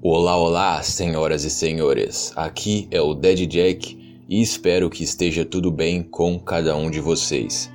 [0.00, 2.32] Olá, olá, senhoras e senhores.
[2.36, 3.98] Aqui é o Dead Jack
[4.28, 7.68] e espero que esteja tudo bem com cada um de vocês.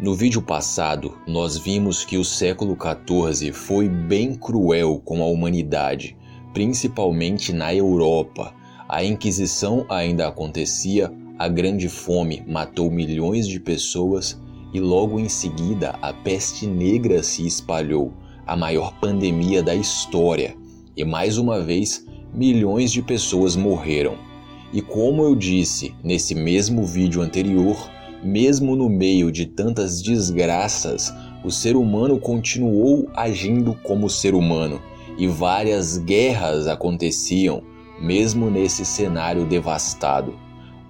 [0.00, 6.16] No vídeo passado, nós vimos que o século XIV foi bem cruel com a humanidade,
[6.54, 8.54] principalmente na Europa.
[8.88, 14.40] A Inquisição ainda acontecia, a Grande Fome matou milhões de pessoas
[14.72, 18.14] e logo em seguida a peste negra se espalhou,
[18.46, 20.56] a maior pandemia da história
[20.98, 24.16] e mais uma vez milhões de pessoas morreram.
[24.72, 27.88] E como eu disse nesse mesmo vídeo anterior,
[28.22, 34.82] mesmo no meio de tantas desgraças, o ser humano continuou agindo como ser humano
[35.16, 37.62] e várias guerras aconteciam,
[38.00, 40.34] mesmo nesse cenário devastado.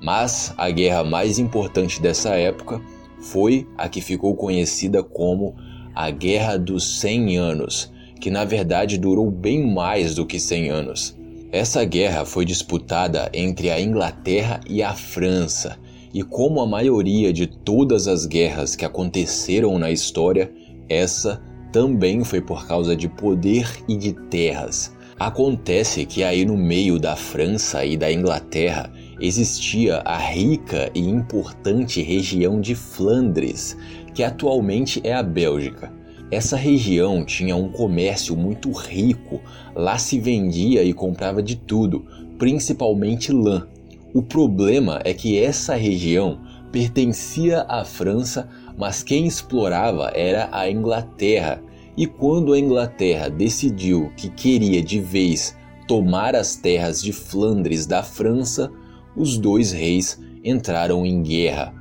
[0.03, 2.81] Mas a guerra mais importante dessa época
[3.21, 5.55] foi a que ficou conhecida como
[5.95, 11.17] a Guerra dos 100 Anos, que na verdade durou bem mais do que 100 anos.
[11.51, 15.79] Essa guerra foi disputada entre a Inglaterra e a França,
[16.13, 20.53] e como a maioria de todas as guerras que aconteceram na história,
[20.89, 24.97] essa também foi por causa de poder e de terras.
[25.19, 32.01] Acontece que aí no meio da França e da Inglaterra existia a rica e importante
[32.03, 33.77] região de Flandres,
[34.15, 35.93] que atualmente é a Bélgica.
[36.31, 39.41] Essa região tinha um comércio muito rico,
[39.75, 42.05] lá se vendia e comprava de tudo,
[42.39, 43.67] principalmente lã.
[44.13, 46.41] O problema é que essa região
[46.71, 51.63] pertencia à França, mas quem explorava era a Inglaterra.
[51.97, 55.57] E quando a Inglaterra decidiu que queria de vez
[55.87, 58.71] tomar as terras de Flandres da França,
[59.17, 61.75] os dois reis entraram em guerra.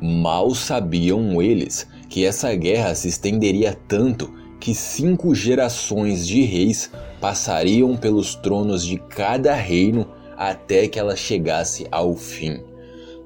[0.00, 6.88] Mal sabiam eles que essa guerra se estenderia tanto que cinco gerações de reis
[7.20, 10.06] passariam pelos tronos de cada reino
[10.36, 12.60] até que ela chegasse ao fim.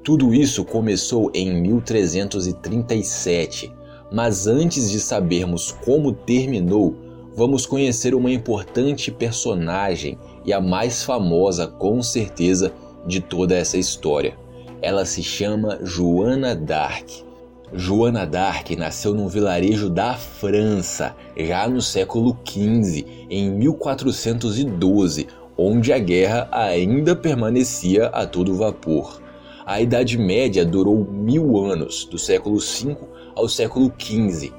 [0.03, 3.71] Tudo isso começou em 1337,
[4.11, 6.97] mas antes de sabermos como terminou,
[7.37, 12.73] vamos conhecer uma importante personagem e a mais famosa, com certeza,
[13.07, 14.35] de toda essa história.
[14.81, 17.28] Ela se chama Joana d'Arc
[17.75, 25.99] Joana d'Arc nasceu num vilarejo da França, já no século XV, em 1412, onde a
[25.99, 29.21] guerra ainda permanecia a todo vapor.
[29.67, 32.97] A Idade Média durou mil anos, do século V
[33.37, 34.51] ao século XV.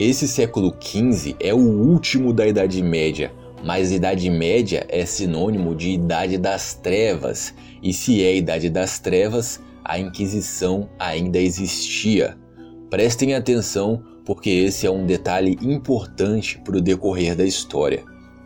[0.00, 3.32] Esse século XV é o último da Idade Média,
[3.64, 9.60] mas Idade Média é sinônimo de Idade das Trevas, e se é Idade das Trevas,
[9.84, 12.36] a Inquisição ainda existia.
[12.90, 18.02] Prestem atenção porque esse é um detalhe importante para o decorrer da história.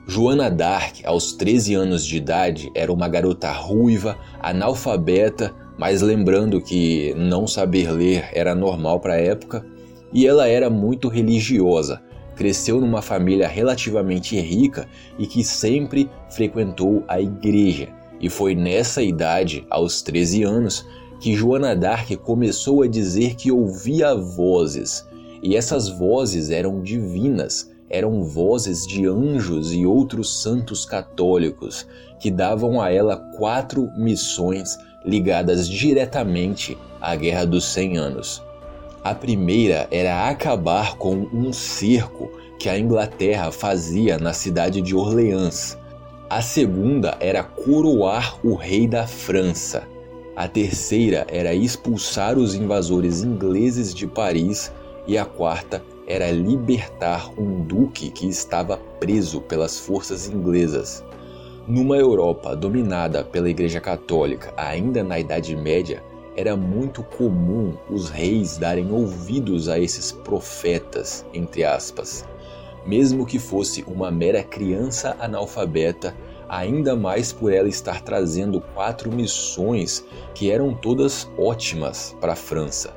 [0.06, 7.14] Joana d'Arc, aos 13 anos de idade, era uma garota ruiva, analfabeta, mas lembrando que
[7.16, 9.64] não saber ler era normal para a época,
[10.12, 12.02] e ela era muito religiosa.
[12.34, 14.88] Cresceu numa família relativamente rica
[15.18, 17.88] e que sempre frequentou a igreja.
[18.20, 20.84] E foi nessa idade, aos 13 anos,
[21.22, 25.06] que Joana d'Arc começou a dizer que ouvia vozes,
[25.40, 31.86] e essas vozes eram divinas, eram vozes de anjos e outros santos católicos
[32.18, 38.42] que davam a ela quatro missões ligadas diretamente à Guerra dos Cem Anos.
[39.04, 45.78] A primeira era acabar com um cerco que a Inglaterra fazia na cidade de Orleans.
[46.28, 49.91] A segunda era coroar o rei da França.
[50.34, 54.72] A terceira era expulsar os invasores ingleses de Paris
[55.06, 61.04] e a quarta era libertar um duque que estava preso pelas forças inglesas.
[61.68, 66.02] Numa Europa dominada pela Igreja Católica ainda na Idade Média,
[66.34, 72.24] era muito comum os reis darem ouvidos a esses profetas, entre aspas.
[72.86, 76.16] Mesmo que fosse uma mera criança analfabeta
[76.52, 80.04] ainda mais por ela estar trazendo quatro missões
[80.34, 82.94] que eram todas ótimas para a França.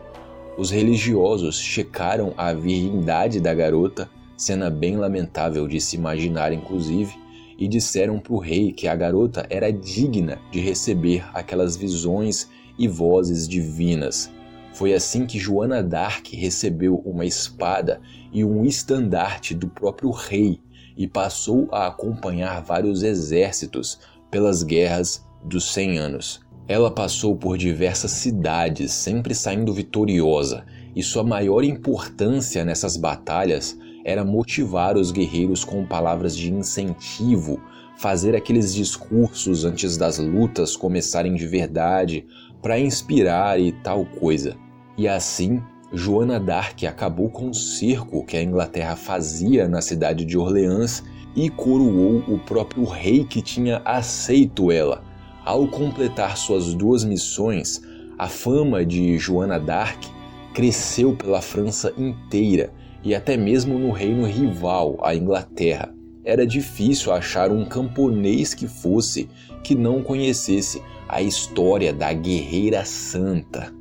[0.58, 7.16] Os religiosos checaram a virgindade da garota, cena bem lamentável de se imaginar, inclusive,
[7.58, 12.90] e disseram para o rei que a garota era digna de receber aquelas visões e
[12.90, 14.30] vozes divinas.
[14.74, 18.02] Foi assim que Joana d'Arc recebeu uma espada
[18.34, 20.60] e um estandarte do próprio rei
[20.98, 24.00] e passou a acompanhar vários exércitos
[24.30, 26.42] pelas guerras dos Cem Anos.
[26.68, 30.66] Ela passou por diversas cidades, sempre saindo vitoriosa,
[30.96, 37.62] e sua maior importância nessas batalhas era motivar os guerreiros com palavras de incentivo,
[37.98, 42.26] fazer aqueles discursos antes das lutas começarem de verdade,
[42.62, 44.56] para inspirar e tal coisa.
[44.98, 45.62] E assim,
[45.94, 51.04] Joana d'Arc acabou com o cerco que a Inglaterra fazia na cidade de Orleans
[51.36, 55.04] e coroou o próprio rei que tinha aceito ela.
[55.44, 57.82] Ao completar suas duas missões,
[58.18, 60.08] a fama de Joana d'Arc
[60.54, 62.74] cresceu pela França inteira
[63.04, 65.94] e até mesmo no reino rival, a Inglaterra.
[66.24, 69.30] Era difícil achar um camponês que fosse
[69.64, 73.72] que não conhecesse a história da guerreira santa.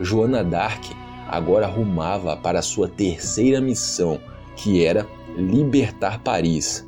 [0.00, 0.90] Joana d'Arc
[1.32, 4.20] agora rumava para sua terceira missão,
[4.54, 6.86] que era libertar Paris,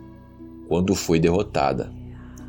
[0.69, 1.91] quando foi derrotada.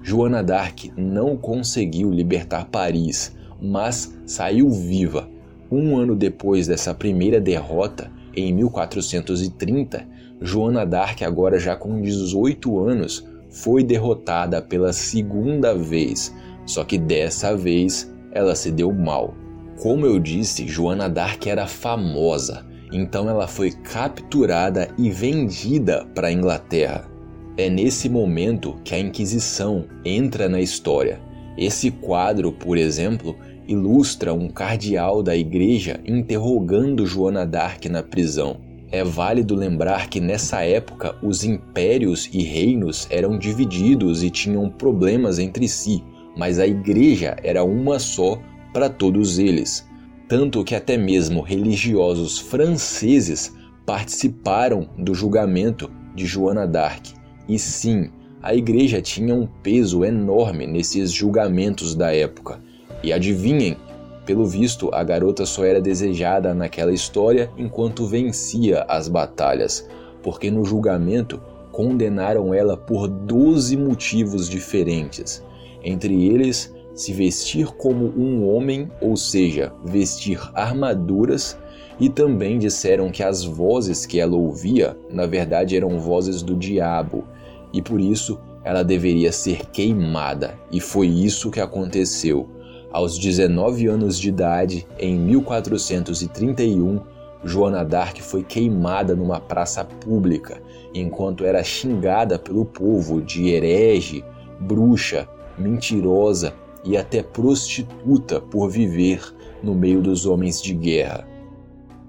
[0.04, 5.30] Joana d'Arc não conseguiu libertar Paris, mas saiu viva.
[5.72, 10.06] Um ano depois dessa primeira derrota, em 1430,
[10.42, 17.56] Joana d'Arc, agora já com 18 anos, foi derrotada pela segunda vez, só que dessa
[17.56, 19.34] vez ela se deu mal.
[19.82, 26.32] Como eu disse, Joana d'Arc era famosa, então ela foi capturada e vendida para a
[26.32, 27.10] Inglaterra.
[27.58, 31.20] É nesse momento que a Inquisição entra na história.
[31.58, 33.36] Esse quadro, por exemplo,
[33.68, 38.58] ilustra um cardeal da igreja interrogando Joana d'Arc na prisão.
[38.92, 45.38] É válido lembrar que nessa época os impérios e reinos eram divididos e tinham problemas
[45.38, 46.02] entre si,
[46.38, 48.40] mas a igreja era uma só
[48.76, 49.88] para todos eles.
[50.28, 53.56] Tanto que até mesmo religiosos franceses
[53.86, 57.14] participaram do julgamento de Joana d'Arc.
[57.48, 58.10] E sim,
[58.44, 62.60] a igreja tinha um peso enorme nesses julgamentos da época.
[63.02, 63.78] E adivinhem,
[64.26, 69.88] pelo visto, a garota só era desejada naquela história enquanto vencia as batalhas,
[70.22, 75.42] porque no julgamento condenaram ela por 12 motivos diferentes.
[75.82, 81.58] Entre eles, se vestir como um homem, ou seja, vestir armaduras,
[82.00, 87.26] e também disseram que as vozes que ela ouvia, na verdade, eram vozes do diabo,
[87.74, 92.50] e por isso ela deveria ser queimada, e foi isso que aconteceu.
[92.92, 97.02] Aos 19 anos de idade, em 1431,
[97.44, 100.62] Joana d'Arc foi queimada numa praça pública,
[100.94, 104.24] enquanto era xingada pelo povo de herege,
[104.60, 105.28] bruxa,
[105.58, 106.54] mentirosa
[106.86, 109.20] e até prostituta por viver
[109.64, 111.26] no meio dos homens de guerra.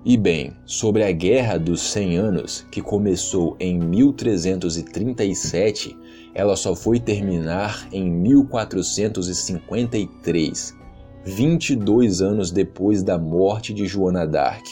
[0.04, 5.98] E bem, sobre a Guerra dos Cem Anos, que começou em 1337,
[6.32, 10.76] ela só foi terminar em 1453,
[11.24, 14.64] 22 anos depois da morte de Joana d'Arc.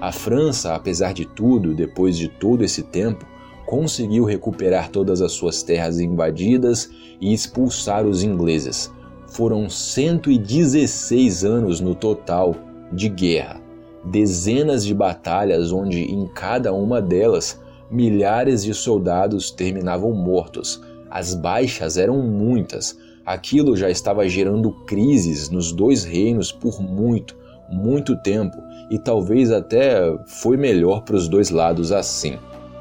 [0.00, 3.26] A França, apesar de tudo, depois de todo esse tempo,
[3.66, 6.88] conseguiu recuperar todas as suas terras invadidas
[7.20, 8.92] e expulsar os ingleses.
[9.28, 12.54] Foram 116 anos no total
[12.92, 13.60] de guerra,
[14.04, 17.60] dezenas de batalhas onde em cada uma delas
[17.90, 20.82] milhares de soldados terminavam mortos.
[21.10, 22.96] As baixas eram muitas,
[23.28, 27.36] Aquilo já estava gerando crises nos dois reinos por muito,
[27.68, 28.56] muito tempo
[28.90, 32.38] e talvez até foi melhor para os dois lados assim.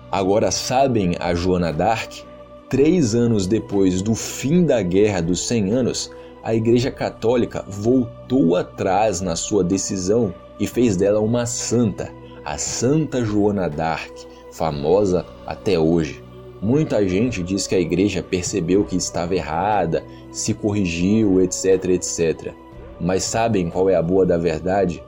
[0.10, 2.24] Agora sabem a Joana d'Arc?
[2.70, 6.10] Três anos depois do fim da Guerra dos Cem Anos,
[6.48, 12.10] a Igreja Católica voltou atrás na sua decisão e fez dela uma santa,
[12.46, 16.24] a Santa Joana d'Arc, famosa até hoje.
[16.62, 22.54] Muita gente diz que a igreja percebeu que estava errada, se corrigiu, etc, etc.
[22.98, 25.04] Mas sabem qual é a boa da verdade?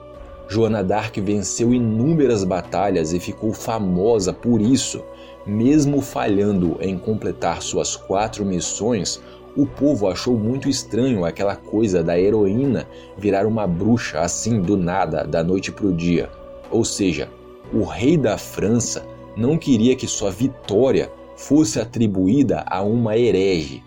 [0.50, 5.02] Joana d'Arc venceu inúmeras batalhas e ficou famosa por isso.
[5.46, 9.22] Mesmo falhando em completar suas quatro missões,
[9.56, 12.88] o povo achou muito estranho aquela coisa da heroína
[13.18, 16.30] virar uma bruxa assim do nada, da noite para o dia.
[16.72, 17.30] Ou seja,
[17.74, 23.84] o rei da França não queria que sua vitória fosse atribuída a uma herege.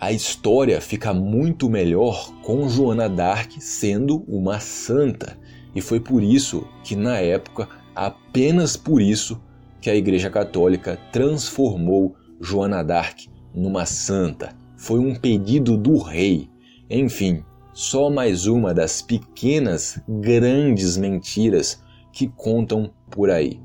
[0.00, 5.38] A história fica muito melhor com Joana d'Arc sendo uma santa,
[5.74, 9.40] e foi por isso que, na época, apenas por isso,
[9.80, 14.56] que a Igreja Católica transformou Joana d'Arc numa santa.
[14.82, 16.50] Foi um pedido do rei.
[16.90, 21.80] Enfim, só mais uma das pequenas, grandes mentiras
[22.12, 23.60] que contam por aí.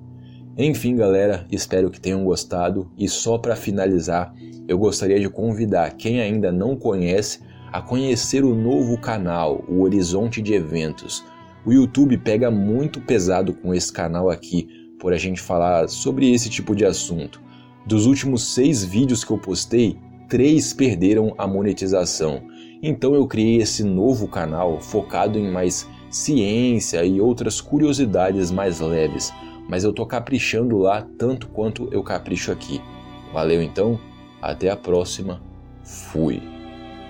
[0.56, 4.32] Enfim, galera, espero que tenham gostado e só para finalizar,
[4.68, 7.40] eu gostaria de convidar quem ainda não conhece
[7.74, 11.26] a conhecer o novo canal, o Horizonte de Eventos.
[11.66, 14.68] O YouTube pega muito pesado com esse canal aqui,
[15.00, 17.42] por a gente falar sobre esse tipo de assunto.
[17.88, 19.98] Dos últimos seis vídeos que eu postei,
[20.28, 22.42] três perderam a monetização.
[22.82, 29.34] Então eu criei esse novo canal focado em mais ciência e outras curiosidades mais leves,
[29.68, 32.82] mas eu tô caprichando lá tanto quanto eu capricho aqui.
[33.34, 34.00] Valeu então,
[34.42, 35.42] até a próxima.
[35.84, 36.57] Fui.